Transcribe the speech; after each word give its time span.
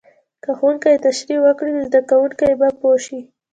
که 0.43 0.49
ښوونکی 0.57 0.95
تشریح 1.05 1.39
وکړي، 1.41 1.71
نو 1.75 1.81
زده 1.89 1.99
کوونکی 2.09 2.51
به 2.59 2.67
پوه 2.79 2.97
شي. 3.05 3.19